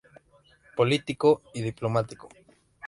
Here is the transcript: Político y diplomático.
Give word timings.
Político 0.75 1.43
y 1.53 1.61
diplomático. 1.61 2.27